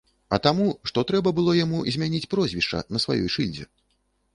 [0.35, 3.75] А таму, што трэба было яму змяніць прозвішча на сваёй шыльдзе.